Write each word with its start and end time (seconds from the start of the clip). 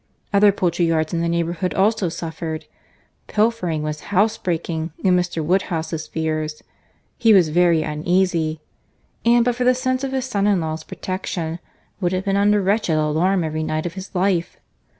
Other 0.33 0.51
poultry 0.51 0.85
yards 0.87 1.13
in 1.13 1.21
the 1.21 1.29
neighbourhood 1.29 1.75
also 1.75 2.09
suffered.—Pilfering 2.09 3.83
was 3.83 3.99
housebreaking 4.09 4.89
to 5.03 5.11
Mr. 5.11 5.45
Woodhouse's 5.45 6.07
fears.—He 6.07 7.33
was 7.35 7.49
very 7.49 7.83
uneasy; 7.83 8.61
and 9.23 9.45
but 9.45 9.53
for 9.53 9.63
the 9.63 9.75
sense 9.75 10.03
of 10.03 10.11
his 10.11 10.25
son 10.25 10.47
in 10.47 10.59
law's 10.59 10.83
protection, 10.83 11.59
would 11.99 12.13
have 12.13 12.25
been 12.25 12.35
under 12.35 12.63
wretched 12.63 12.97
alarm 12.97 13.43
every 13.43 13.61
night 13.61 13.85
of 13.85 13.93
his 13.93 14.15
life. 14.15 14.57